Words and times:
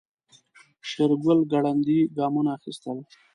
شېرګل 0.89 1.39
ګړندي 1.51 1.99
ګامونه 2.17 2.49
اخيستل. 2.57 2.97